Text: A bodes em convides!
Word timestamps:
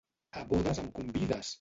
A 0.39 0.43
bodes 0.53 0.79
em 0.85 0.89
convides! 0.97 1.49